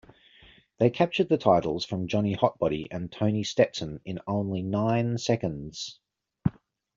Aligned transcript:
They 0.79 0.89
captured 0.89 1.29
the 1.29 1.37
titles 1.37 1.85
from 1.85 2.07
Johnny 2.07 2.35
Hotbody 2.35 2.87
and 2.89 3.11
Tony 3.11 3.43
Stetson 3.43 3.99
in 4.03 4.17
only 4.25 4.63
nine 4.63 5.19
seconds. 5.19 5.99